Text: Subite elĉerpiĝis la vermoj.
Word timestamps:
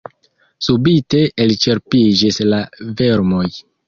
Subite 0.67 1.19
elĉerpiĝis 1.45 2.39
la 2.53 2.63
vermoj. 3.03 3.45